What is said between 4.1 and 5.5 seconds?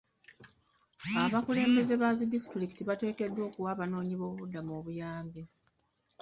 b'obubuddamu obuyambi.